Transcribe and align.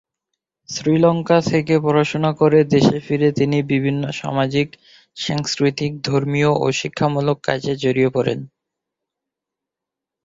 শ্রীলঙ্কা 0.69 1.37
থেকে 1.51 1.75
পড়াশুনা 1.79 2.31
করে 2.33 2.59
দেশে 2.65 2.97
ফিরে 2.99 3.29
তিনি 3.31 3.57
বিভিন্ন 3.63 4.03
সামাজিক, 4.11 4.67
সাংস্কৃতিক, 5.17 5.91
ধর্মীয় 6.01 6.51
ও 6.55 6.65
শিক্ষামূলক 6.71 7.37
কাজে 7.47 7.73
জড়িয়ে 7.75 8.09
পড়েন। 8.09 8.39